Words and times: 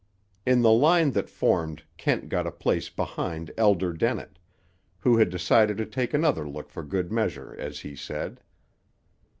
In 0.47 0.63
the 0.63 0.71
line 0.71 1.11
that 1.11 1.29
formed 1.29 1.83
Kent 1.95 2.27
got 2.27 2.47
a 2.47 2.51
place 2.51 2.89
behind 2.89 3.51
Elder 3.55 3.93
Dennett, 3.93 4.39
who 5.01 5.17
had 5.17 5.29
decided 5.29 5.77
to 5.77 5.85
take 5.85 6.15
another 6.15 6.49
look 6.49 6.71
for 6.71 6.81
good 6.81 7.11
measure, 7.11 7.55
as 7.59 7.81
he 7.81 7.95
said. 7.95 8.41